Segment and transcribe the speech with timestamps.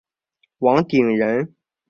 [0.57, 1.53] 王鼎人。